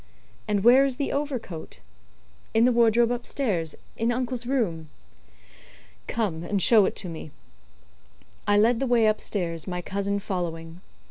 [0.47, 1.79] "And where is the overcoat?"
[2.55, 4.89] "In the wardrobe upstairs, in uncle's room."
[6.07, 7.29] "Come and show it to me."
[8.47, 10.81] I led the way upstairs, my cousin following.